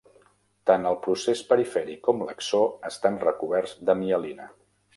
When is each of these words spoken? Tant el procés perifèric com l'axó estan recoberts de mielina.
Tant 0.69 0.87
el 0.91 0.95
procés 1.07 1.43
perifèric 1.51 2.01
com 2.09 2.25
l'axó 2.29 2.63
estan 2.91 3.21
recoberts 3.27 3.79
de 3.91 3.99
mielina. 4.05 4.53